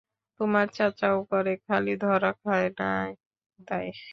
তোমার 0.39 0.67
চাচাও 0.73 1.17
করে, 1.31 1.53
খালি 1.67 1.91
ধরা 2.01 2.31
খায় 2.41 2.67
নায়, 2.79 3.11
তাই। 3.59 3.87